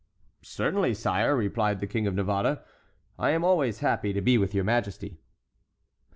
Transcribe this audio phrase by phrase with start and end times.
[0.41, 2.63] "Certainly, sire," replied the King of Navarre,
[3.19, 5.19] "I am always happy to be with your Majesty."